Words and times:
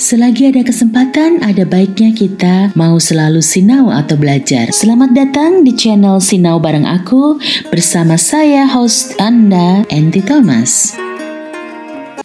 Selagi 0.00 0.48
ada 0.48 0.64
kesempatan, 0.64 1.44
ada 1.44 1.68
baiknya 1.68 2.16
kita 2.16 2.72
mau 2.72 2.96
selalu 2.96 3.44
sinau 3.44 3.92
atau 3.92 4.16
belajar. 4.16 4.72
Selamat 4.72 5.12
datang 5.12 5.60
di 5.60 5.76
channel 5.76 6.16
Sinau 6.24 6.56
bareng 6.56 6.88
aku 6.88 7.36
bersama 7.68 8.16
saya 8.16 8.64
host 8.64 9.20
Anda, 9.20 9.84
Andy 9.92 10.24
Thomas. 10.24 10.96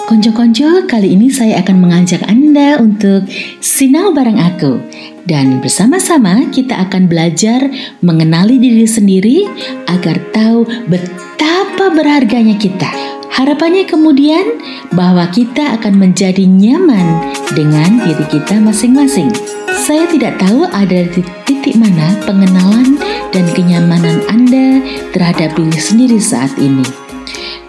Konco-konco, 0.08 0.88
kali 0.88 1.20
ini 1.20 1.28
saya 1.28 1.60
akan 1.60 1.84
mengajak 1.84 2.24
Anda 2.32 2.80
untuk 2.80 3.27
sinau 3.59 4.16
bareng 4.16 4.39
aku. 4.39 4.80
Dan 5.28 5.60
bersama-sama 5.60 6.48
kita 6.55 6.80
akan 6.80 7.12
belajar 7.12 7.60
mengenali 8.00 8.55
diri 8.55 8.88
sendiri 8.88 9.52
agar 9.92 10.16
tahu 10.32 10.64
betapa 10.88 11.92
berharganya 11.92 12.55
kita 12.55 13.14
Harapannya 13.36 13.83
kemudian 13.83 14.63
bahwa 14.95 15.27
kita 15.27 15.75
akan 15.75 15.99
menjadi 15.99 16.47
nyaman 16.47 17.35
dengan 17.52 17.99
diri 18.07 18.23
kita 18.31 18.63
masing-masing. 18.63 19.27
Saya 19.76 20.07
tidak 20.07 20.39
tahu 20.39 20.63
ada 20.71 21.03
di 21.12 21.20
titik 21.43 21.76
mana 21.76 22.16
pengenalan 22.23 22.95
dan 23.35 23.43
kenyamanan 23.52 24.23
Anda 24.31 24.79
terhadap 25.12 25.52
diri 25.59 25.76
sendiri 25.76 26.16
saat 26.16 26.55
ini. 26.55 26.88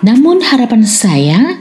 Namun 0.07 0.39
harapan 0.39 0.87
saya 0.87 1.59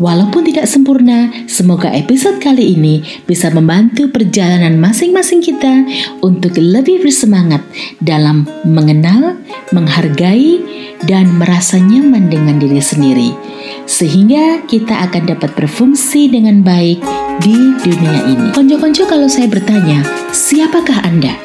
Walaupun 0.00 0.48
tidak 0.48 0.64
sempurna, 0.72 1.28
semoga 1.44 1.92
episode 1.92 2.40
kali 2.40 2.72
ini 2.72 3.04
bisa 3.28 3.52
membantu 3.52 4.08
perjalanan 4.08 4.80
masing-masing 4.80 5.44
kita 5.44 5.84
untuk 6.24 6.56
lebih 6.56 7.04
bersemangat 7.04 7.60
dalam 8.00 8.48
mengenal, 8.64 9.36
menghargai, 9.68 10.64
dan 11.04 11.36
merasa 11.36 11.76
nyaman 11.76 12.32
dengan 12.32 12.56
diri 12.56 12.80
sendiri, 12.80 13.36
sehingga 13.84 14.64
kita 14.64 14.96
akan 15.12 15.28
dapat 15.28 15.52
berfungsi 15.60 16.32
dengan 16.32 16.64
baik 16.64 17.04
di 17.44 17.56
dunia 17.84 18.32
ini. 18.32 18.48
Konco-konco, 18.56 19.04
kalau 19.04 19.28
saya 19.28 19.44
bertanya, 19.44 20.00
siapakah 20.32 21.04
Anda? 21.04 21.36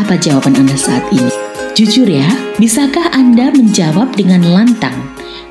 Apa 0.00 0.16
jawaban 0.16 0.56
Anda 0.56 0.72
saat 0.72 1.04
ini? 1.12 1.28
Jujur 1.76 2.08
ya, 2.08 2.32
bisakah 2.56 3.12
Anda 3.12 3.52
menjawab 3.52 4.16
dengan 4.16 4.40
lantang? 4.56 4.96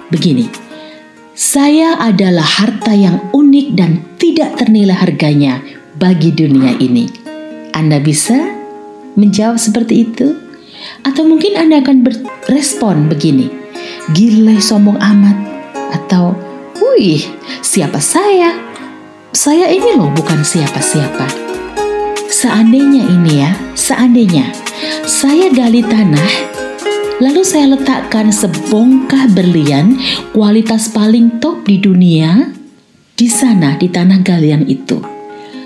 Begini, 0.09 0.66
saya 1.37 2.01
adalah 2.01 2.41
harta 2.41 2.97
yang 2.97 3.29
unik 3.29 3.67
dan 3.77 4.01
tidak 4.17 4.57
ternilai 4.57 4.97
harganya 4.97 5.61
bagi 5.93 6.33
dunia 6.33 6.73
ini. 6.81 7.05
Anda 7.77 8.01
bisa 8.01 8.57
menjawab 9.13 9.61
seperti 9.61 10.09
itu? 10.09 10.33
Atau 11.05 11.29
mungkin 11.29 11.53
Anda 11.53 11.85
akan 11.85 12.01
berespon 12.49 13.05
begini, 13.05 13.53
gile 14.17 14.57
sombong 14.57 14.97
amat, 14.97 15.37
atau 15.93 16.33
wih 16.81 17.21
siapa 17.61 18.01
saya? 18.01 18.57
Saya 19.29 19.69
ini 19.69 19.93
loh 19.93 20.09
bukan 20.17 20.41
siapa-siapa. 20.41 21.29
Seandainya 22.33 23.05
ini 23.13 23.45
ya, 23.45 23.53
seandainya 23.77 24.49
saya 25.05 25.53
gali 25.53 25.85
tanah 25.85 26.56
Lalu 27.17 27.41
saya 27.41 27.73
letakkan 27.73 28.29
sebongkah 28.29 29.25
berlian 29.33 29.97
kualitas 30.37 30.85
paling 30.93 31.41
top 31.41 31.65
di 31.65 31.81
dunia 31.81 32.53
di 33.17 33.25
sana 33.25 33.73
di 33.73 33.89
tanah 33.89 34.21
galian 34.21 34.69
itu. 34.69 35.01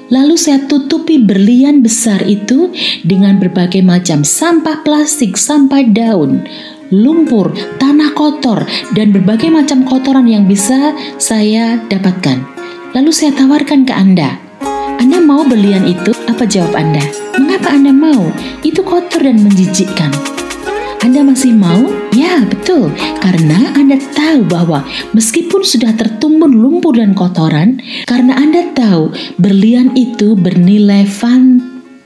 Lalu 0.08 0.40
saya 0.40 0.64
tutupi 0.64 1.20
berlian 1.20 1.84
besar 1.84 2.24
itu 2.24 2.72
dengan 3.04 3.36
berbagai 3.36 3.84
macam 3.84 4.24
sampah 4.24 4.80
plastik, 4.88 5.36
sampah 5.36 5.84
daun, 5.92 6.48
lumpur, 6.88 7.52
tanah 7.80 8.16
kotor, 8.16 8.64
dan 8.96 9.12
berbagai 9.12 9.52
macam 9.52 9.84
kotoran 9.84 10.32
yang 10.32 10.48
bisa 10.48 10.96
saya 11.20 11.84
dapatkan. 11.92 12.40
Lalu 12.96 13.12
saya 13.12 13.36
tawarkan 13.36 13.84
ke 13.84 13.92
Anda. 13.92 14.40
Anda 15.04 15.20
mau 15.20 15.44
berlian 15.44 15.84
itu? 15.84 16.16
Apa 16.32 16.48
jawab 16.48 16.80
Anda? 16.80 17.04
Mengapa 17.36 17.76
Anda 17.76 17.92
mau? 17.92 18.32
Itu 18.64 18.88
kotor 18.88 19.28
dan 19.28 19.44
menjijikkan. 19.44 20.41
Anda 21.02 21.26
masih 21.26 21.58
mau? 21.58 21.82
Ya, 22.14 22.46
betul. 22.46 22.94
Karena 23.26 23.74
Anda 23.74 23.98
tahu 24.14 24.46
bahwa 24.46 24.86
meskipun 25.18 25.66
sudah 25.66 25.98
tertumbun 25.98 26.54
lumpur 26.54 26.94
dan 26.94 27.18
kotoran, 27.18 27.82
karena 28.06 28.38
Anda 28.38 28.70
tahu 28.78 29.10
berlian 29.42 29.98
itu 29.98 30.38
bernilai 30.38 31.10
fantastis. 31.10 31.98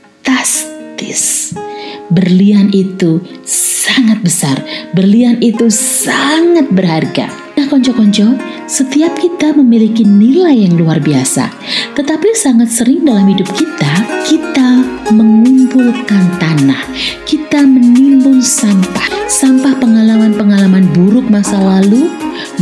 Berlian 2.08 2.72
itu 2.72 3.20
sangat 3.44 4.24
besar. 4.24 4.64
Berlian 4.96 5.44
itu 5.44 5.68
sangat 5.68 6.72
berharga. 6.72 7.28
Nah, 7.56 7.68
konco-konco, 7.68 8.36
setiap 8.64 9.12
kita 9.20 9.52
memiliki 9.52 10.08
nilai 10.08 10.56
yang 10.64 10.76
luar 10.80 11.04
biasa. 11.04 11.52
Tetapi 11.92 12.32
sangat 12.32 12.72
sering 12.72 13.04
dalam 13.04 13.28
hidup 13.28 13.48
kita, 13.52 13.92
kita 14.24 14.80
mengumpulkan 15.12 16.24
tanah. 16.40 16.80
Kita 17.24 17.64
menimbun 17.64 18.05
sampah. 18.46 19.26
Sampah 19.26 19.74
pengalaman-pengalaman 19.82 20.86
buruk 20.94 21.26
masa 21.26 21.58
lalu 21.58 22.06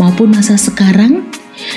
maupun 0.00 0.32
masa 0.32 0.56
sekarang 0.56 1.28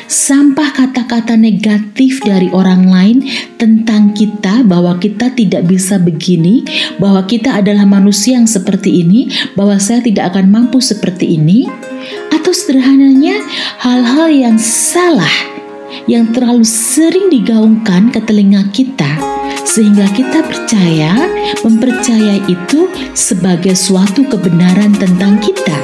sampah 0.08 0.74
kata-kata 0.74 1.36
negatif 1.36 2.24
dari 2.24 2.48
orang 2.56 2.88
lain 2.88 3.18
tentang 3.60 4.16
kita 4.16 4.64
bahwa 4.64 4.96
kita 4.98 5.36
tidak 5.36 5.68
bisa 5.68 6.00
begini, 6.00 6.64
bahwa 6.98 7.28
kita 7.28 7.60
adalah 7.60 7.84
manusia 7.84 8.40
yang 8.40 8.50
seperti 8.50 9.04
ini, 9.04 9.28
bahwa 9.54 9.76
saya 9.78 10.00
tidak 10.00 10.34
akan 10.34 10.50
mampu 10.50 10.80
seperti 10.80 11.38
ini, 11.38 11.68
atau 12.32 12.52
sederhananya 12.56 13.44
hal-hal 13.84 14.32
yang 14.32 14.58
salah 14.58 15.57
yang 16.06 16.30
terlalu 16.30 16.62
sering 16.62 17.34
digaungkan 17.34 18.14
ke 18.14 18.22
telinga 18.22 18.70
kita 18.70 19.18
sehingga 19.66 20.06
kita 20.14 20.46
percaya 20.46 21.12
mempercayai 21.66 22.46
itu 22.46 22.88
sebagai 23.18 23.74
suatu 23.74 24.24
kebenaran 24.30 24.94
tentang 24.96 25.42
kita. 25.42 25.76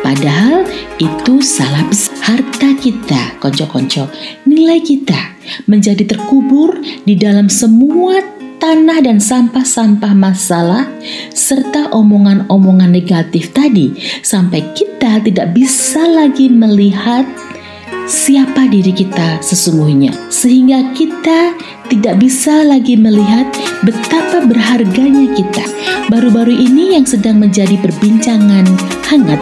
Padahal 0.00 0.64
itu 0.96 1.40
salah 1.44 1.84
besar. 1.88 2.14
Harta 2.24 2.72
kita, 2.80 3.36
konco-konco, 3.36 4.08
nilai 4.48 4.80
kita 4.80 5.36
menjadi 5.68 6.08
terkubur 6.08 6.80
di 7.04 7.12
dalam 7.20 7.52
semua 7.52 8.16
tanah 8.56 9.04
dan 9.04 9.20
sampah-sampah 9.20 10.16
masalah 10.16 10.88
serta 11.36 11.92
omongan-omongan 11.92 12.88
negatif 12.88 13.52
tadi 13.52 13.92
sampai 14.24 14.72
kita 14.72 15.20
tidak 15.20 15.52
bisa 15.52 16.00
lagi 16.00 16.48
melihat 16.48 17.28
siapa 18.04 18.68
diri 18.68 18.92
kita 18.92 19.40
sesungguhnya, 19.40 20.12
sehingga 20.28 20.92
kita 20.92 21.56
tidak 21.88 22.20
bisa 22.20 22.64
lagi 22.64 22.96
melihat 22.98 23.48
betapa 23.84 24.44
berharganya 24.44 25.32
kita. 25.32 25.64
Baru-baru 26.12 26.52
ini 26.52 26.96
yang 26.98 27.06
sedang 27.08 27.40
menjadi 27.40 27.80
perbincangan 27.80 28.66
hangat 29.08 29.40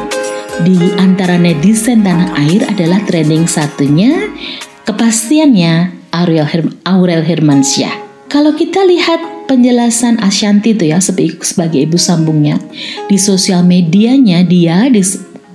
di 0.63 0.79
antara 1.01 1.41
netizen 1.41 2.05
tanah 2.05 2.37
air 2.39 2.63
adalah 2.69 3.01
trending 3.09 3.49
satunya 3.49 4.31
kepastiannya 4.85 6.05
Aurel, 6.13 6.47
Aurel 6.85 7.25
Hermansyah. 7.25 8.05
Kalau 8.29 8.53
kita 8.53 8.85
lihat 8.85 9.49
penjelasan 9.49 10.21
Ashanti 10.21 10.77
itu 10.77 10.89
ya 10.89 11.01
sebagai 11.01 11.81
ibu 11.83 12.01
sambungnya 12.01 12.57
di 13.09 13.17
sosial 13.21 13.65
medianya 13.65 14.45
dia 14.45 14.89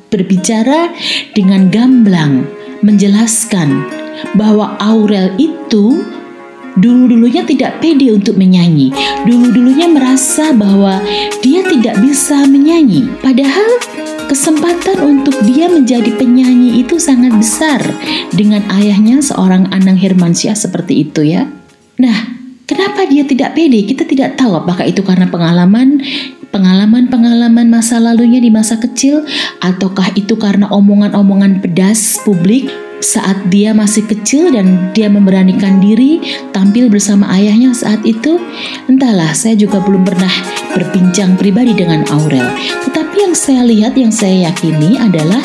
berbicara 0.08 0.94
dengan 1.34 1.70
gamblang 1.74 2.57
menjelaskan 2.82 3.86
bahwa 4.34 4.78
Aurel 4.82 5.34
itu 5.38 6.02
dulu-dulunya 6.78 7.44
tidak 7.44 7.82
pede 7.82 8.14
untuk 8.14 8.38
menyanyi. 8.38 8.94
Dulu-dulunya 9.26 9.90
merasa 9.90 10.54
bahwa 10.54 11.02
dia 11.42 11.66
tidak 11.66 11.98
bisa 12.02 12.46
menyanyi. 12.46 13.10
Padahal 13.20 13.82
kesempatan 14.30 15.02
untuk 15.02 15.34
dia 15.48 15.72
menjadi 15.72 16.14
penyanyi 16.16 16.84
itu 16.86 17.02
sangat 17.02 17.34
besar 17.34 17.82
dengan 18.32 18.62
ayahnya 18.78 19.24
seorang 19.24 19.72
Anang 19.74 19.98
Hermansyah 19.98 20.54
seperti 20.54 21.10
itu 21.10 21.26
ya. 21.26 21.50
Nah, 21.98 22.18
kenapa 22.70 23.10
dia 23.10 23.26
tidak 23.26 23.58
pede? 23.58 23.82
Kita 23.88 24.06
tidak 24.06 24.38
tahu 24.38 24.54
apakah 24.54 24.86
itu 24.86 25.02
karena 25.02 25.26
pengalaman 25.26 26.04
pengalaman-pengalaman 26.50 27.68
masa 27.70 28.02
lalunya 28.02 28.42
di 28.42 28.50
masa 28.50 28.80
kecil? 28.80 29.24
Ataukah 29.62 30.14
itu 30.18 30.36
karena 30.40 30.68
omongan-omongan 30.72 31.60
pedas 31.62 32.20
publik 32.24 32.70
saat 32.98 33.38
dia 33.54 33.78
masih 33.78 34.10
kecil 34.10 34.50
dan 34.50 34.90
dia 34.98 35.06
memberanikan 35.06 35.78
diri 35.78 36.18
tampil 36.50 36.90
bersama 36.90 37.30
ayahnya 37.38 37.74
saat 37.74 38.02
itu? 38.04 38.42
Entahlah 38.90 39.34
saya 39.38 39.54
juga 39.54 39.78
belum 39.84 40.08
pernah 40.08 40.32
berbincang 40.74 41.38
pribadi 41.38 41.78
dengan 41.78 42.02
Aurel. 42.10 42.48
Tetapi 42.90 43.16
yang 43.30 43.36
saya 43.38 43.62
lihat 43.66 43.94
yang 43.94 44.14
saya 44.14 44.50
yakini 44.50 44.98
adalah 44.98 45.42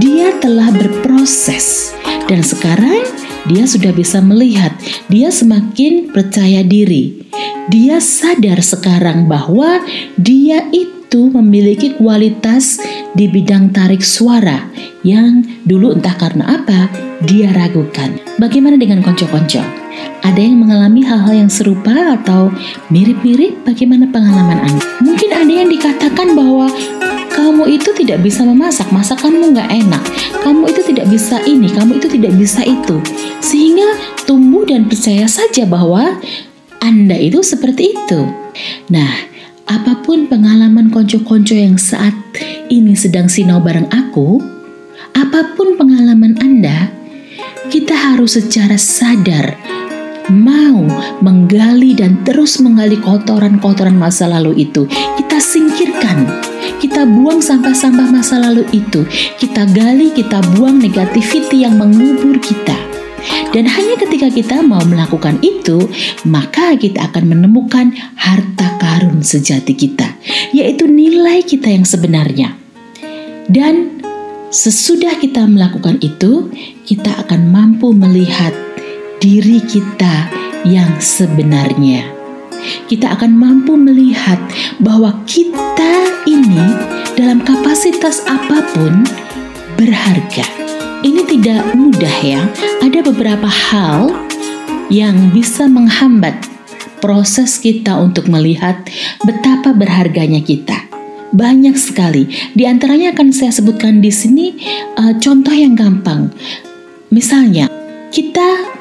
dia 0.00 0.32
telah 0.40 0.72
berproses. 0.72 1.92
Dan 2.26 2.42
sekarang 2.42 3.25
dia 3.46 3.64
sudah 3.66 3.94
bisa 3.94 4.18
melihat, 4.18 4.74
dia 5.06 5.30
semakin 5.30 6.10
percaya 6.10 6.66
diri. 6.66 7.26
Dia 7.66 7.98
sadar 7.98 8.62
sekarang 8.62 9.26
bahwa 9.26 9.82
dia 10.18 10.66
itu 10.70 11.30
memiliki 11.30 11.94
kualitas 11.98 12.78
di 13.14 13.26
bidang 13.26 13.74
tarik 13.74 14.02
suara 14.02 14.70
yang 15.06 15.42
dulu 15.62 15.94
entah 15.94 16.14
karena 16.18 16.62
apa 16.62 16.90
dia 17.26 17.50
ragukan. 17.54 18.18
Bagaimana 18.38 18.78
dengan 18.78 19.02
konco-konco? 19.02 19.62
Ada 20.26 20.40
yang 20.42 20.60
mengalami 20.60 21.06
hal-hal 21.06 21.46
yang 21.46 21.50
serupa 21.50 22.18
atau 22.18 22.52
mirip-mirip 22.90 23.62
bagaimana 23.64 24.10
pengalaman 24.10 24.66
Anda? 24.66 24.84
Mungkin 25.00 25.30
ada 25.32 25.52
yang 25.52 25.70
dikatakan 25.70 26.34
bahwa 26.34 26.68
kamu 27.36 27.68
itu 27.68 27.92
tidak 27.92 28.24
bisa 28.24 28.42
memasak, 28.48 28.88
masakanmu 28.88 29.52
nggak 29.52 29.68
enak, 29.68 30.02
kamu 30.40 30.72
itu 30.72 30.80
tidak 30.88 31.06
bisa 31.12 31.36
ini, 31.44 31.68
kamu 31.68 32.00
itu 32.00 32.08
tidak 32.08 32.32
bisa 32.32 32.64
itu. 32.64 32.96
Sehingga 33.44 33.84
tumbuh 34.24 34.64
dan 34.64 34.88
percaya 34.88 35.28
saja 35.28 35.68
bahwa 35.68 36.16
Anda 36.80 37.20
itu 37.20 37.44
seperti 37.44 37.92
itu. 37.92 38.20
Nah, 38.88 39.12
apa 39.68 40.00
pun 40.00 40.32
pengalaman 40.32 40.88
konco-konco 40.88 41.52
yang 41.52 41.76
saat 41.76 42.16
ini 42.72 42.96
sedang 42.96 43.28
sinau 43.28 43.60
bareng 43.60 43.92
aku, 43.92 44.40
apa 45.12 45.52
pun 45.52 45.76
pengalaman 45.76 46.40
Anda, 46.40 46.88
kita 47.68 47.92
harus 47.92 48.40
secara 48.40 48.80
sadar 48.80 49.60
mau 50.32 50.82
menggali 51.22 51.94
dan 51.94 52.22
terus 52.26 52.58
menggali 52.58 52.98
kotoran-kotoran 52.98 53.94
masa 53.94 54.26
lalu 54.26 54.66
itu. 54.66 54.86
Kita 54.90 55.38
singkirkan, 55.38 56.26
kita 56.96 57.12
buang 57.12 57.44
sampah-sampah 57.44 58.08
masa 58.08 58.40
lalu 58.40 58.64
itu. 58.72 59.04
Kita 59.36 59.68
gali, 59.68 60.16
kita 60.16 60.40
buang 60.56 60.80
negativity 60.80 61.60
yang 61.60 61.76
mengubur 61.76 62.40
kita. 62.40 62.72
Dan 63.52 63.68
hanya 63.68 64.00
ketika 64.00 64.32
kita 64.32 64.64
mau 64.64 64.80
melakukan 64.80 65.36
itu, 65.44 65.92
maka 66.24 66.72
kita 66.80 67.04
akan 67.12 67.36
menemukan 67.36 67.92
harta 68.16 68.80
karun 68.80 69.20
sejati 69.20 69.76
kita, 69.76 70.08
yaitu 70.56 70.88
nilai 70.88 71.44
kita 71.44 71.68
yang 71.68 71.84
sebenarnya. 71.84 72.56
Dan 73.44 74.00
sesudah 74.48 75.20
kita 75.20 75.44
melakukan 75.44 76.00
itu, 76.00 76.48
kita 76.88 77.12
akan 77.28 77.52
mampu 77.52 77.92
melihat 77.92 78.56
diri 79.20 79.60
kita 79.60 80.32
yang 80.64 80.96
sebenarnya. 80.96 82.15
Kita 82.86 83.16
akan 83.18 83.32
mampu 83.34 83.74
melihat 83.74 84.38
bahwa 84.78 85.22
kita 85.28 86.24
ini 86.26 86.62
dalam 87.14 87.40
kapasitas 87.42 88.26
apa 88.28 88.62
pun 88.74 89.06
berharga. 89.78 90.46
Ini 91.04 91.22
tidak 91.28 91.76
mudah 91.76 92.16
ya. 92.24 92.42
Ada 92.82 93.04
beberapa 93.04 93.46
hal 93.46 94.10
yang 94.90 95.30
bisa 95.30 95.66
menghambat 95.66 96.34
proses 96.98 97.60
kita 97.60 97.94
untuk 98.00 98.26
melihat 98.26 98.82
betapa 99.22 99.70
berharganya 99.76 100.40
kita. 100.42 100.86
Banyak 101.30 101.76
sekali. 101.76 102.30
Di 102.54 102.64
antaranya 102.64 103.12
akan 103.12 103.28
saya 103.34 103.52
sebutkan 103.52 104.00
di 104.00 104.10
sini 104.10 104.56
uh, 104.96 105.14
contoh 105.18 105.52
yang 105.52 105.74
gampang. 105.76 106.32
Misalnya, 107.12 107.70
kita 108.10 108.75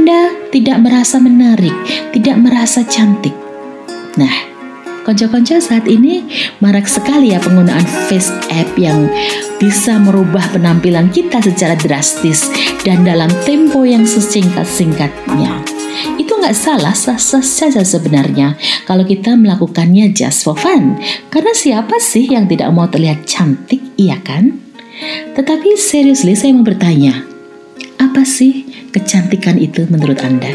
anda 0.00 0.32
tidak 0.48 0.80
merasa 0.80 1.20
menarik, 1.20 1.76
tidak 2.16 2.40
merasa 2.40 2.80
cantik. 2.88 3.36
Nah, 4.16 4.32
konco-konco 5.04 5.60
saat 5.60 5.84
ini 5.84 6.24
marak 6.64 6.88
sekali 6.88 7.36
ya 7.36 7.38
penggunaan 7.44 7.84
face 8.08 8.32
app 8.48 8.80
yang 8.80 9.12
bisa 9.60 10.00
merubah 10.00 10.40
penampilan 10.56 11.12
kita 11.12 11.44
secara 11.44 11.76
drastis 11.76 12.48
dan 12.80 13.04
dalam 13.04 13.28
tempo 13.44 13.84
yang 13.84 14.08
sesingkat-singkatnya. 14.08 15.68
Itu 16.16 16.40
nggak 16.40 16.56
salah, 16.56 16.96
sah-sah 16.96 17.44
saja 17.44 17.84
sebenarnya 17.84 18.56
kalau 18.88 19.04
kita 19.04 19.36
melakukannya 19.36 20.16
just 20.16 20.48
for 20.48 20.56
fun. 20.56 20.96
Karena 21.28 21.52
siapa 21.52 22.00
sih 22.00 22.24
yang 22.24 22.48
tidak 22.48 22.72
mau 22.72 22.88
terlihat 22.88 23.28
cantik, 23.28 24.00
iya 24.00 24.16
kan? 24.16 24.64
Tetapi 25.36 25.76
seriously 25.76 26.32
saya 26.32 26.56
mau 26.56 26.64
bertanya, 26.64 27.20
apa 28.00 28.24
sih 28.24 28.64
kecantikan 28.96 29.60
itu 29.60 29.84
menurut 29.92 30.16
Anda? 30.24 30.48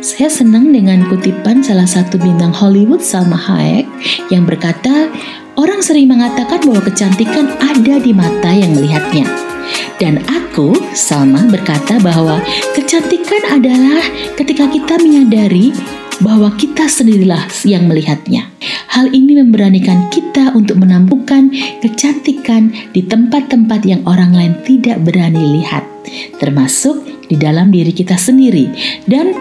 Saya 0.00 0.32
senang 0.32 0.72
dengan 0.72 1.04
kutipan 1.10 1.60
salah 1.60 1.84
satu 1.84 2.16
bintang 2.16 2.54
Hollywood 2.54 3.04
Salma 3.04 3.36
Hayek 3.36 3.84
yang 4.32 4.48
berkata, 4.48 5.10
orang 5.58 5.84
sering 5.84 6.08
mengatakan 6.08 6.62
bahwa 6.64 6.80
kecantikan 6.88 7.52
ada 7.60 8.00
di 8.00 8.14
mata 8.14 8.48
yang 8.54 8.72
melihatnya. 8.72 9.28
Dan 10.00 10.24
aku, 10.24 10.72
Salma, 10.96 11.44
berkata 11.52 12.00
bahwa 12.00 12.40
kecantikan 12.72 13.44
adalah 13.50 14.00
ketika 14.40 14.64
kita 14.72 14.96
menyadari 15.04 15.76
bahwa 16.24 16.54
kita 16.56 16.88
sendirilah 16.88 17.50
yang 17.68 17.84
melihatnya. 17.84 18.48
Hal 18.88 19.12
ini 19.12 19.36
memberanikan 19.36 20.08
kita 20.08 20.52
untuk 20.56 20.80
menampukkan 20.80 21.52
kecantikan 21.84 22.72
di 22.96 23.04
tempat-tempat 23.04 23.84
yang 23.84 24.00
orang 24.08 24.32
lain 24.32 24.54
tidak 24.64 25.00
berani 25.04 25.60
lihat, 25.60 25.84
termasuk 26.38 27.02
di 27.30 27.36
dalam 27.38 27.70
diri 27.70 27.94
kita 27.94 28.18
sendiri. 28.18 28.70
Dan 29.06 29.32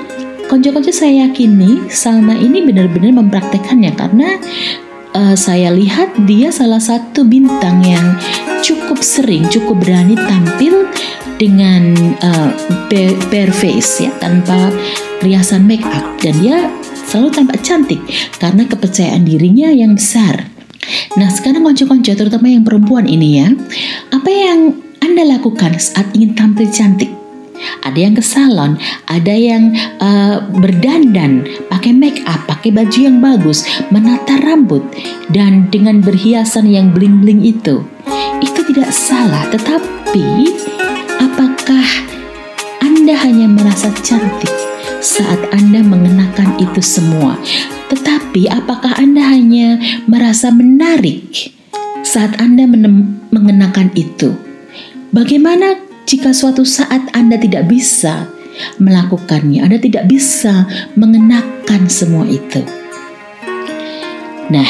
konco-konco 0.50 0.90
saya 0.90 1.30
yakini 1.30 1.90
Salma 1.94 2.34
ini 2.34 2.66
benar-benar 2.66 3.14
mempraktekannya 3.22 3.92
karena 3.94 4.30
uh, 5.14 5.36
saya 5.38 5.74
lihat 5.74 6.14
dia 6.26 6.50
salah 6.50 6.82
satu 6.82 7.26
bintang 7.26 7.82
yang 7.86 8.18
cukup 8.62 9.02
sering, 9.02 9.48
cukup 9.50 9.82
berani 9.82 10.18
tampil 10.18 10.90
dengan 11.40 11.96
uh, 12.20 12.52
bare 13.32 13.54
face 13.56 14.04
ya 14.04 14.12
tanpa 14.20 14.70
riasan 15.24 15.64
make 15.64 15.86
up 15.88 16.04
dan 16.20 16.36
dia 16.44 16.68
selalu 17.08 17.30
tampak 17.32 17.60
cantik 17.64 18.02
karena 18.38 18.68
kepercayaan 18.68 19.24
dirinya 19.24 19.72
yang 19.72 19.96
besar. 19.96 20.46
Nah 21.18 21.30
sekarang 21.30 21.66
konco-konco 21.66 22.12
terutama 22.14 22.50
yang 22.50 22.66
perempuan 22.66 23.06
ini 23.06 23.42
ya, 23.42 23.48
apa 24.14 24.30
yang 24.30 24.89
anda 25.20 25.36
lakukan 25.36 25.76
saat 25.76 26.16
ingin 26.16 26.32
tampil 26.32 26.64
cantik? 26.72 27.12
ada 27.84 28.00
yang 28.00 28.16
ke 28.16 28.24
salon, 28.24 28.80
ada 29.04 29.36
yang 29.36 29.76
uh, 30.00 30.40
berdandan, 30.48 31.44
pakai 31.68 31.92
make 31.92 32.24
up, 32.24 32.40
pakai 32.48 32.72
baju 32.72 32.96
yang 32.96 33.20
bagus, 33.20 33.68
menata 33.92 34.40
rambut, 34.40 34.80
dan 35.28 35.68
dengan 35.68 36.00
berhiasan 36.00 36.72
yang 36.72 36.96
bling-bling 36.96 37.44
itu. 37.44 37.84
Itu 38.40 38.64
tidak 38.64 38.96
salah, 38.96 39.44
tetapi 39.52 40.56
apakah 41.20 41.88
Anda 42.80 43.20
hanya 43.20 43.52
merasa 43.52 43.92
cantik 44.00 44.56
saat 45.04 45.52
Anda 45.52 45.84
mengenakan 45.84 46.64
itu 46.64 46.80
semua? 46.80 47.36
Tetapi 47.92 48.48
apakah 48.48 48.96
Anda 48.96 49.36
hanya 49.36 49.84
merasa 50.08 50.48
menarik 50.48 51.52
saat 52.08 52.40
Anda 52.40 52.72
mengenakan 53.36 53.92
itu? 54.00 54.48
Bagaimana 55.10 55.74
jika 56.06 56.30
suatu 56.30 56.62
saat 56.62 57.10
Anda 57.18 57.42
tidak 57.42 57.66
bisa 57.66 58.30
melakukannya, 58.78 59.66
Anda 59.66 59.82
tidak 59.82 60.06
bisa 60.06 60.70
mengenakan 60.94 61.90
semua 61.90 62.30
itu. 62.30 62.62
Nah, 64.54 64.70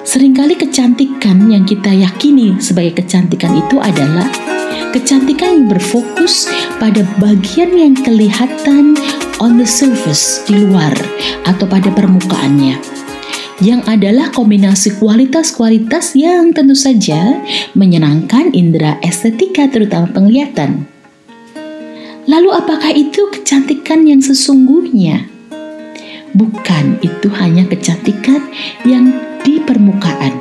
sering 0.00 0.32
kali 0.32 0.56
kecantikan 0.56 1.52
yang 1.52 1.68
kita 1.68 1.92
yakini 1.92 2.56
sebagai 2.64 3.04
kecantikan 3.04 3.52
itu 3.60 3.76
adalah 3.76 4.24
kecantikan 4.96 5.52
yang 5.52 5.66
berfokus 5.68 6.48
pada 6.80 7.04
bagian 7.20 7.76
yang 7.76 7.92
kelihatan 7.92 8.96
on 9.36 9.60
the 9.60 9.68
surface 9.68 10.40
di 10.48 10.64
luar 10.64 10.96
atau 11.44 11.68
pada 11.68 11.92
permukaannya 11.92 13.03
yang 13.62 13.86
adalah 13.86 14.34
kombinasi 14.34 14.98
kualitas-kualitas 14.98 16.18
yang 16.18 16.50
tentu 16.50 16.74
saja 16.74 17.38
menyenangkan 17.78 18.50
indera 18.50 18.98
estetika 18.98 19.70
terutama 19.70 20.10
penglihatan. 20.10 20.90
Lalu 22.24 22.50
apakah 22.56 22.90
itu 22.90 23.28
kecantikan 23.30 24.08
yang 24.08 24.24
sesungguhnya? 24.24 25.28
Bukan, 26.34 26.98
itu 27.04 27.30
hanya 27.38 27.62
kecantikan 27.68 28.42
yang 28.82 29.12
di 29.46 29.62
permukaan. 29.62 30.34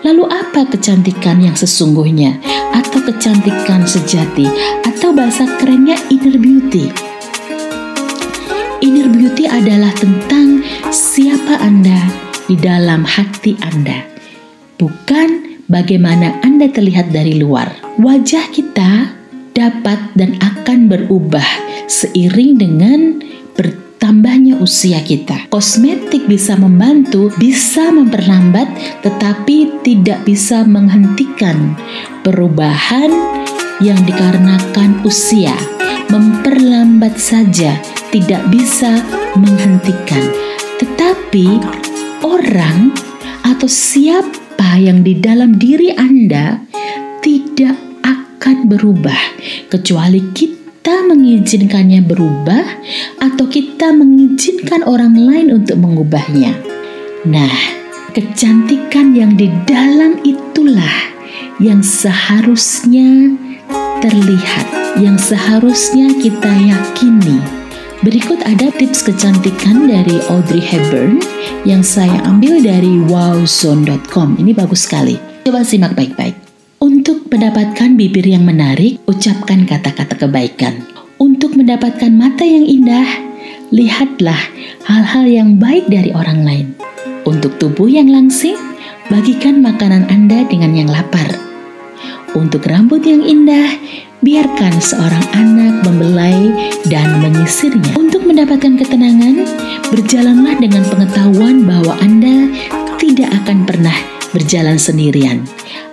Lalu 0.00 0.24
apa 0.32 0.64
kecantikan 0.70 1.44
yang 1.44 1.52
sesungguhnya 1.58 2.40
atau 2.72 3.04
kecantikan 3.04 3.84
sejati 3.84 4.48
atau 4.86 5.12
bahasa 5.12 5.44
kerennya 5.60 5.98
inner 6.08 6.40
beauty? 6.40 7.11
Inner 8.92 9.08
beauty 9.08 9.48
adalah 9.48 9.88
tentang 9.96 10.60
siapa 10.92 11.56
Anda 11.64 11.96
di 12.44 12.60
dalam 12.60 13.08
hati 13.08 13.56
Anda, 13.64 14.04
bukan 14.76 15.56
bagaimana 15.64 16.36
Anda 16.44 16.68
terlihat 16.68 17.08
dari 17.08 17.40
luar. 17.40 17.72
Wajah 17.96 18.52
kita 18.52 19.16
dapat 19.56 19.96
dan 20.12 20.36
akan 20.44 20.92
berubah 20.92 21.48
seiring 21.88 22.60
dengan 22.60 23.00
bertambahnya 23.56 24.60
usia 24.60 25.00
kita. 25.00 25.48
Kosmetik 25.48 26.28
bisa 26.28 26.60
membantu, 26.60 27.32
bisa 27.40 27.88
memperlambat, 27.88 28.68
tetapi 29.00 29.80
tidak 29.88 30.20
bisa 30.28 30.68
menghentikan 30.68 31.80
perubahan 32.20 33.08
yang 33.80 33.96
dikarenakan 34.04 35.00
usia. 35.08 35.56
Memperlambat 36.12 37.16
saja 37.16 37.80
tidak 38.12 38.44
bisa 38.52 39.00
menghentikan, 39.40 40.20
tetapi 40.76 41.58
orang 42.20 42.92
atau 43.42 43.64
siapa 43.66 44.76
yang 44.76 45.00
di 45.00 45.16
dalam 45.16 45.56
diri 45.56 45.96
Anda 45.96 46.60
tidak 47.24 47.74
akan 48.04 48.68
berubah 48.68 49.16
kecuali 49.72 50.20
kita 50.36 51.08
mengizinkannya 51.08 52.04
berubah 52.04 52.64
atau 53.24 53.48
kita 53.48 53.96
mengizinkan 53.96 54.84
orang 54.84 55.16
lain 55.16 55.48
untuk 55.62 55.80
mengubahnya. 55.80 56.52
Nah, 57.24 57.56
kecantikan 58.12 59.16
yang 59.16 59.40
di 59.40 59.48
dalam 59.64 60.20
itulah 60.20 61.14
yang 61.62 61.80
seharusnya 61.80 63.32
terlihat, 64.02 64.98
yang 64.98 65.14
seharusnya 65.16 66.10
kita 66.18 66.50
yakini. 66.50 67.61
Berikut 68.02 68.42
ada 68.42 68.66
tips 68.74 69.06
kecantikan 69.06 69.86
dari 69.86 70.18
Audrey 70.26 70.58
Hepburn 70.58 71.22
yang 71.62 71.86
saya 71.86 72.18
ambil 72.26 72.58
dari 72.58 72.98
wowzone.com. 72.98 74.42
Ini 74.42 74.50
bagus 74.58 74.90
sekali. 74.90 75.14
Coba 75.46 75.62
simak 75.62 75.94
baik-baik. 75.94 76.34
Untuk 76.82 77.30
mendapatkan 77.30 77.94
bibir 77.94 78.26
yang 78.26 78.42
menarik, 78.42 78.98
ucapkan 79.06 79.62
kata-kata 79.70 80.18
kebaikan. 80.18 80.82
Untuk 81.22 81.54
mendapatkan 81.54 82.10
mata 82.10 82.42
yang 82.42 82.66
indah, 82.66 83.06
lihatlah 83.70 84.50
hal-hal 84.82 85.22
yang 85.22 85.62
baik 85.62 85.86
dari 85.86 86.10
orang 86.10 86.42
lain. 86.42 86.74
Untuk 87.22 87.62
tubuh 87.62 87.86
yang 87.86 88.10
langsing, 88.10 88.58
bagikan 89.14 89.62
makanan 89.62 90.10
Anda 90.10 90.42
dengan 90.50 90.74
yang 90.74 90.90
lapar. 90.90 91.38
Untuk 92.34 92.66
rambut 92.66 93.06
yang 93.06 93.22
indah, 93.22 93.78
biarkan 94.22 94.78
seorang 94.78 95.26
anak 95.34 95.82
membelai 95.82 96.70
dan 96.86 97.18
menyisirnya. 97.18 97.98
Untuk 97.98 98.22
mendapatkan 98.22 98.78
ketenangan, 98.78 99.42
berjalanlah 99.90 100.54
dengan 100.62 100.86
pengetahuan 100.86 101.66
bahwa 101.66 101.98
Anda 101.98 102.48
tidak 103.02 103.34
akan 103.42 103.66
pernah 103.66 103.98
berjalan 104.30 104.78
sendirian 104.78 105.42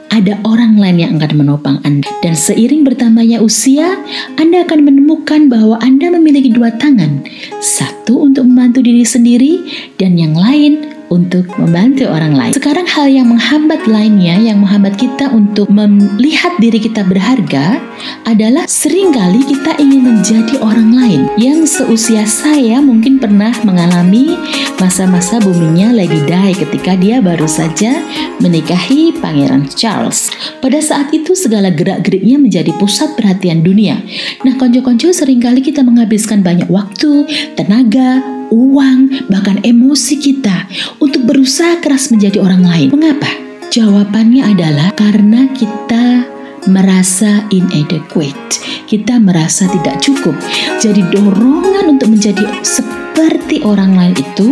ada 0.09 0.41
orang 0.43 0.75
lain 0.75 0.97
yang 0.99 1.11
akan 1.21 1.31
menopang 1.37 1.77
Anda. 1.85 2.09
Dan 2.19 2.33
seiring 2.33 2.81
bertambahnya 2.83 3.39
usia, 3.39 3.93
Anda 4.35 4.65
akan 4.65 4.89
menemukan 4.89 5.47
bahwa 5.47 5.77
Anda 5.79 6.09
memiliki 6.11 6.49
dua 6.49 6.73
tangan. 6.75 7.23
Satu 7.61 8.25
untuk 8.25 8.49
membantu 8.49 8.81
diri 8.81 9.05
sendiri 9.05 9.63
dan 10.01 10.17
yang 10.17 10.33
lain 10.33 10.88
untuk 11.09 11.45
membantu 11.57 12.05
orang 12.09 12.33
lain. 12.33 12.53
Sekarang 12.55 12.85
hal 12.85 13.09
yang 13.09 13.27
menghambat 13.29 13.85
lainnya 13.89 14.37
yang 14.39 14.61
menghambat 14.61 14.95
kita 14.95 15.29
untuk 15.33 15.69
melihat 15.69 16.53
diri 16.61 16.79
kita 16.81 17.05
berharga 17.05 17.81
adalah 18.25 18.65
sering 18.69 19.11
kali 19.11 19.41
kita 19.43 19.75
ingin 19.81 20.05
menjadi 20.05 20.55
orang 20.61 20.93
lain. 20.95 21.21
Yang 21.35 21.81
seusia 21.81 22.23
saya 22.25 22.79
mungkin 22.79 23.17
pernah 23.17 23.51
mengalami 23.65 24.37
masa-masa 24.79 25.41
buminya 25.43 25.91
Lady 25.91 26.21
Di 26.23 26.55
ketika 26.55 26.95
dia 26.95 27.19
baru 27.19 27.49
saja 27.49 27.99
menikahi 28.39 29.17
Pangeran 29.19 29.67
Charles. 29.73 30.31
Pada 30.63 30.79
saat 30.79 31.11
itu 31.11 31.35
segala 31.35 31.73
gerak-geriknya 31.73 32.37
menjadi 32.39 32.71
pusat 32.77 33.17
perhatian 33.17 33.65
dunia. 33.65 33.99
Nah, 34.45 34.55
konco-konco 34.55 35.11
sering 35.11 35.41
kali 35.43 35.59
kita 35.59 35.83
menghabiskan 35.83 36.45
banyak 36.45 36.69
waktu, 36.71 37.27
tenaga, 37.57 38.38
uang, 38.49 39.29
bahkan 39.29 39.61
emosi 39.61 40.19
kita 40.19 40.69
untuk 40.99 41.25
berusaha 41.25 41.79
keras 41.81 42.09
menjadi 42.13 42.41
orang 42.41 42.65
lain. 42.65 42.87
Mengapa? 42.93 43.29
Jawabannya 43.69 44.49
adalah 44.49 44.89
karena 44.97 45.45
kita 45.53 46.25
merasa 46.67 47.45
inadequate. 47.53 48.59
Kita 48.89 49.21
merasa 49.21 49.69
tidak 49.69 50.01
cukup. 50.01 50.33
Jadi 50.81 51.05
dorongan 51.13 51.97
untuk 51.97 52.09
menjadi 52.11 52.43
seperti 52.65 53.61
orang 53.61 53.93
lain 53.93 54.15
itu 54.17 54.49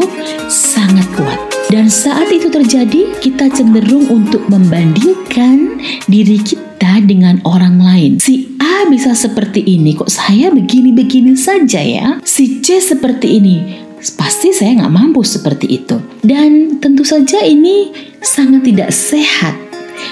sangat 0.48 1.10
kuat. 1.18 1.39
Dan 1.68 1.92
saat 1.92 2.32
itu 2.32 2.48
terjadi, 2.48 3.20
kita 3.20 3.51
cenderung 3.51 4.08
untuk 4.08 4.48
membandingkan 4.48 5.82
diri 6.08 6.39
kita 6.39 7.04
dengan 7.04 7.44
orang 7.44 7.82
lain. 7.82 8.12
Si 8.24 8.56
A 8.62 8.88
bisa 8.88 9.12
seperti 9.12 9.68
ini, 9.68 9.92
kok 9.92 10.08
saya 10.08 10.48
begini-begini 10.48 11.36
saja 11.36 11.84
ya? 11.84 12.08
Si 12.24 12.63
C 12.63 12.80
seperti 12.80 13.42
ini, 13.44 13.87
pasti 14.18 14.54
saya 14.54 14.84
nggak 14.84 14.94
mampu 14.94 15.25
seperti 15.25 15.82
itu. 15.82 15.98
Dan 16.22 16.77
tentu 16.77 17.01
saja 17.01 17.42
ini 17.42 17.89
sangat 18.22 18.62
tidak 18.66 18.89
sehat. 18.94 19.56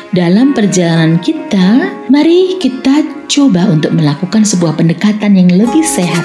Dalam 0.09 0.55
perjalanan 0.55 1.21
kita, 1.21 1.91
mari 2.09 2.57
kita 2.57 3.05
coba 3.29 3.69
untuk 3.69 3.93
melakukan 3.93 4.41
sebuah 4.41 4.79
pendekatan 4.79 5.37
yang 5.37 5.51
lebih 5.53 5.85
sehat. 5.85 6.23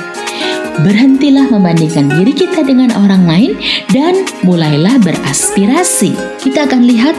Berhentilah 0.81 1.51
membandingkan 1.53 2.09
diri 2.09 2.33
kita 2.33 2.65
dengan 2.65 2.95
orang 2.97 3.29
lain 3.29 3.53
dan 3.93 4.25
mulailah 4.47 4.97
beraspirasi. 5.03 6.17
Kita 6.41 6.65
akan 6.65 6.89
lihat 6.89 7.13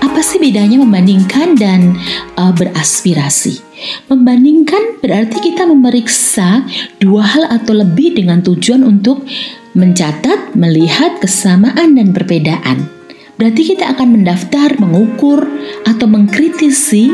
apa 0.00 0.20
sih 0.22 0.38
bedanya 0.38 0.78
membandingkan 0.78 1.58
dan 1.58 1.96
uh, 2.38 2.52
beraspirasi. 2.54 3.64
Membandingkan 4.12 5.00
berarti 5.00 5.40
kita 5.40 5.64
memeriksa 5.64 6.68
dua 7.00 7.24
hal 7.24 7.48
atau 7.48 7.72
lebih 7.72 8.14
dengan 8.14 8.44
tujuan 8.44 8.84
untuk 8.84 9.24
mencatat, 9.74 10.54
melihat 10.58 11.22
kesamaan 11.22 11.94
dan 11.94 12.10
perbedaan. 12.10 12.90
Berarti 13.40 13.72
kita 13.72 13.96
akan 13.96 14.20
mendaftar, 14.20 14.76
mengukur, 14.76 15.48
atau 15.88 16.04
mengkritisi 16.04 17.08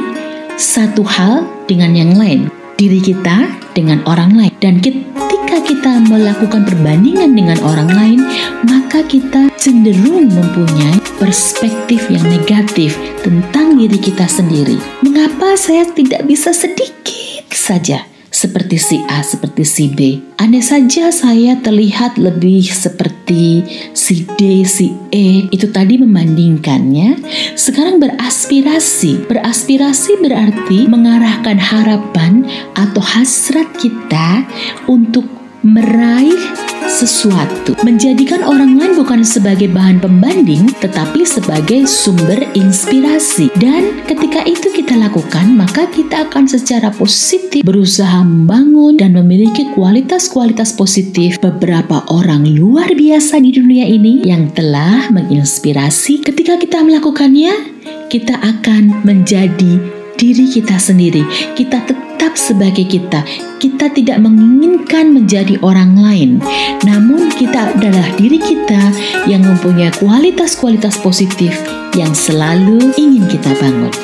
satu 0.58 1.06
hal 1.06 1.46
dengan 1.70 1.94
yang 1.94 2.12
lain. 2.18 2.50
Diri 2.76 2.98
kita 2.98 3.46
dengan 3.78 4.02
orang 4.04 4.34
lain. 4.34 4.52
Dan 4.58 4.82
ketika 4.82 5.62
kita 5.62 6.02
melakukan 6.10 6.66
perbandingan 6.66 7.32
dengan 7.32 7.56
orang 7.62 7.88
lain, 7.88 8.20
maka 8.66 9.06
kita 9.06 9.48
cenderung 9.54 10.28
mempunyai 10.28 10.98
perspektif 11.22 12.10
yang 12.10 12.26
negatif 12.26 12.98
tentang 13.22 13.78
diri 13.78 13.96
kita 13.96 14.26
sendiri. 14.26 14.76
Mengapa 15.06 15.54
saya 15.54 15.86
tidak 15.94 16.26
bisa 16.26 16.50
sedikit 16.50 17.48
saja 17.54 18.15
seperti 18.36 18.76
si 18.76 19.00
A, 19.08 19.24
seperti 19.24 19.64
si 19.64 19.88
B. 19.88 20.20
Andai 20.36 20.60
saja 20.60 21.08
saya 21.08 21.56
terlihat 21.56 22.20
lebih 22.20 22.68
seperti 22.68 23.64
si 23.96 24.28
D, 24.36 24.60
si 24.68 24.92
E, 25.08 25.48
itu 25.48 25.72
tadi 25.72 25.96
membandingkannya. 25.96 27.16
Sekarang 27.56 27.96
beraspirasi. 27.96 29.24
Beraspirasi 29.24 30.20
berarti 30.20 30.84
mengarahkan 30.84 31.56
harapan 31.56 32.44
atau 32.76 33.00
hasrat 33.00 33.72
kita 33.80 34.44
untuk 34.84 35.45
meraih 35.66 36.38
sesuatu, 36.86 37.74
menjadikan 37.82 38.46
orang 38.46 38.78
lain 38.78 38.94
bukan 38.94 39.26
sebagai 39.26 39.66
bahan 39.66 39.98
pembanding, 39.98 40.70
tetapi 40.78 41.26
sebagai 41.26 41.84
sumber 41.84 42.46
inspirasi. 42.54 43.50
Dan 43.58 44.06
ketika 44.06 44.46
itu 44.46 44.70
kita 44.70 44.94
lakukan, 44.94 45.58
maka 45.58 45.90
kita 45.90 46.30
akan 46.30 46.46
secara 46.46 46.94
positif 46.94 47.66
berusaha 47.66 48.22
membangun 48.22 48.94
dan 48.94 49.18
memiliki 49.18 49.66
kualitas-kualitas 49.74 50.72
positif 50.78 51.42
beberapa 51.42 52.06
orang 52.08 52.46
luar 52.54 52.94
biasa 52.94 53.42
di 53.42 53.50
dunia 53.50 53.84
ini 53.84 54.22
yang 54.22 54.54
telah 54.54 55.10
menginspirasi. 55.10 56.22
Ketika 56.22 56.56
kita 56.56 56.86
melakukannya, 56.86 57.74
kita 58.06 58.38
akan 58.38 59.02
menjadi 59.02 59.82
diri 60.16 60.46
kita 60.48 60.78
sendiri. 60.80 61.26
Kita 61.52 61.82
tetap 61.84 62.05
tetap 62.26 62.42
sebagai 62.42 62.90
kita. 62.90 63.22
Kita 63.62 63.86
tidak 63.94 64.18
menginginkan 64.18 65.14
menjadi 65.14 65.62
orang 65.62 65.94
lain, 65.94 66.42
namun 66.82 67.30
kita 67.30 67.70
adalah 67.70 68.02
diri 68.18 68.42
kita 68.42 68.90
yang 69.30 69.46
mempunyai 69.46 69.94
kualitas-kualitas 69.94 70.98
positif 70.98 71.54
yang 71.94 72.10
selalu 72.10 72.90
ingin 72.98 73.30
kita 73.30 73.54
bangun. 73.62 73.94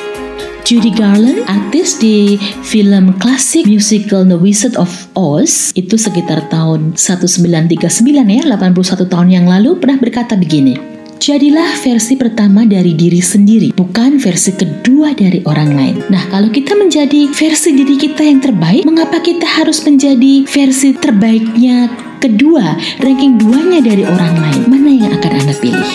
Judy 0.63 0.95
Garland, 0.95 1.43
artis 1.51 1.99
di 1.99 2.39
film 2.63 3.11
klasik 3.19 3.67
musical 3.67 4.23
The 4.23 4.39
Wizard 4.39 4.79
of 4.79 4.87
Oz, 5.19 5.75
itu 5.75 5.99
sekitar 5.99 6.47
tahun 6.47 6.95
1939 6.95 8.07
ya, 8.07 8.47
81 8.47 9.11
tahun 9.11 9.27
yang 9.27 9.51
lalu 9.51 9.75
pernah 9.83 9.99
berkata 9.99 10.39
begini, 10.39 10.92
Jadilah 11.23 11.79
versi 11.79 12.19
pertama 12.19 12.67
dari 12.67 12.99
diri 12.99 13.23
sendiri, 13.23 13.71
bukan 13.71 14.19
versi 14.19 14.59
kedua 14.59 15.15
dari 15.15 15.39
orang 15.47 15.71
lain. 15.71 15.95
Nah, 16.11 16.27
kalau 16.27 16.51
kita 16.51 16.75
menjadi 16.75 17.31
versi 17.31 17.71
diri 17.71 17.95
kita 17.95 18.27
yang 18.27 18.43
terbaik, 18.43 18.83
mengapa 18.83 19.23
kita 19.23 19.47
harus 19.47 19.79
menjadi 19.87 20.43
versi 20.43 20.91
terbaiknya 20.91 21.87
kedua, 22.19 22.75
ranking 22.99 23.39
duanya 23.39 23.79
dari 23.79 24.03
orang 24.03 24.35
lain? 24.35 24.61
Mana 24.67 24.91
yang 24.91 25.15
akan 25.15 25.31
Anda 25.31 25.55
pilih? 25.63 25.91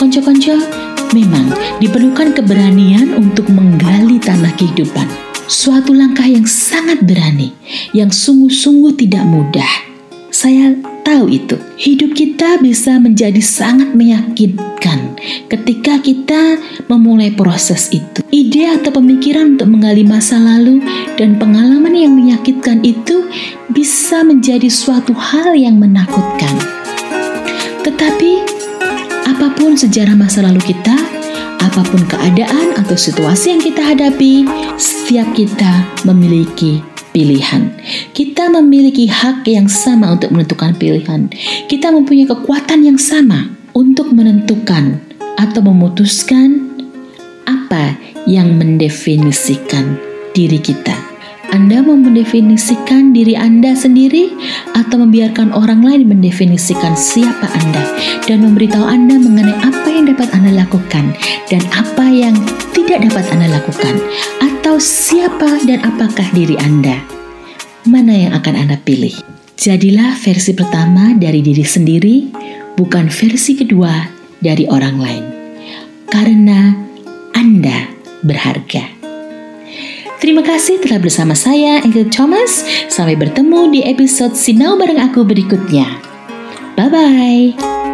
Konco-konco, 0.00 0.56
memang 1.12 1.52
diperlukan 1.84 2.40
keberanian 2.40 3.20
untuk 3.20 3.52
menggali 3.52 4.16
tanah 4.16 4.56
kehidupan. 4.56 5.04
Suatu 5.44 5.92
langkah 5.92 6.24
yang 6.24 6.48
sangat 6.48 7.04
berani, 7.04 7.52
yang 7.92 8.08
sungguh-sungguh 8.08 8.96
tidak 8.96 9.28
mudah. 9.28 9.72
Saya 10.32 10.72
tahu 11.08 11.24
itu. 11.32 11.56
Hidup 11.80 12.12
kita 12.12 12.60
bisa 12.60 13.00
menjadi 13.00 13.40
sangat 13.40 13.96
meyakinkan 13.96 15.16
ketika 15.48 15.96
kita 16.04 16.60
memulai 16.92 17.32
proses 17.32 17.88
itu. 17.88 18.20
Ide 18.28 18.76
atau 18.76 18.92
pemikiran 18.92 19.56
untuk 19.56 19.72
menggali 19.72 20.04
masa 20.04 20.36
lalu 20.36 20.84
dan 21.16 21.40
pengalaman 21.40 21.96
yang 21.96 22.12
menyakitkan 22.12 22.84
itu 22.84 23.24
bisa 23.72 24.20
menjadi 24.20 24.68
suatu 24.68 25.16
hal 25.16 25.56
yang 25.56 25.80
menakutkan. 25.80 26.52
Tetapi 27.88 28.32
apa 29.24 29.48
pun 29.56 29.80
sejarah 29.80 30.12
masa 30.12 30.44
lalu 30.44 30.60
kita, 30.60 30.92
apa 31.64 31.82
pun 31.88 32.04
keadaan 32.04 32.76
atau 32.76 32.96
situasi 33.00 33.56
yang 33.56 33.62
kita 33.64 33.80
hadapi, 33.80 34.44
setiap 34.76 35.32
kita 35.32 35.88
memiliki 36.04 36.84
pilihan. 37.18 37.74
Kita 38.14 38.46
memiliki 38.46 39.10
hak 39.10 39.42
yang 39.50 39.66
sama 39.66 40.14
untuk 40.14 40.30
menentukan 40.30 40.78
pilihan. 40.78 41.26
Kita 41.66 41.90
mempunyai 41.90 42.30
kekuatan 42.30 42.86
yang 42.86 42.94
sama 42.94 43.50
untuk 43.74 44.14
menentukan 44.14 45.02
atau 45.34 45.58
memutuskan 45.66 46.70
apa 47.50 47.98
yang 48.30 48.54
mendefinisikan 48.54 49.98
diri 50.30 50.62
kita. 50.62 50.94
Anda 51.48 51.80
mau 51.80 51.96
mendefinisikan 51.96 53.16
diri 53.16 53.32
Anda 53.32 53.72
sendiri 53.72 54.30
atau 54.76 55.00
membiarkan 55.00 55.56
orang 55.56 55.80
lain 55.80 56.04
mendefinisikan 56.04 56.92
siapa 56.92 57.48
Anda 57.48 57.82
dan 58.28 58.44
memberitahu 58.44 58.84
Anda 58.84 59.16
mengenai 59.16 59.56
apa 59.64 59.88
yang 59.88 60.12
dapat 60.12 60.28
Anda 60.36 60.52
lakukan 60.60 61.16
dan 61.48 61.64
apa 61.72 62.04
yang 62.04 62.36
tidak 62.76 63.00
dapat 63.00 63.24
Anda 63.32 63.48
lakukan 63.48 63.96
siapa 64.78 65.62
dan 65.66 65.82
apakah 65.82 66.26
diri 66.32 66.54
Anda. 66.58 67.02
Mana 67.86 68.14
yang 68.14 68.32
akan 68.34 68.54
Anda 68.54 68.76
pilih? 68.80 69.14
Jadilah 69.58 70.14
versi 70.22 70.54
pertama 70.54 71.12
dari 71.18 71.42
diri 71.42 71.66
sendiri, 71.66 72.30
bukan 72.78 73.10
versi 73.10 73.58
kedua 73.58 74.06
dari 74.38 74.70
orang 74.70 74.96
lain. 74.96 75.24
Karena 76.06 76.72
Anda 77.34 77.90
berharga. 78.22 78.98
Terima 80.18 80.42
kasih 80.42 80.82
telah 80.82 80.98
bersama 80.98 81.34
saya, 81.34 81.78
Angel 81.82 82.10
Thomas. 82.10 82.66
Sampai 82.90 83.14
bertemu 83.14 83.70
di 83.70 83.80
episode 83.86 84.34
Sinau 84.34 84.74
Bareng 84.74 84.98
Aku 84.98 85.22
berikutnya. 85.22 85.86
Bye-bye. 86.74 87.87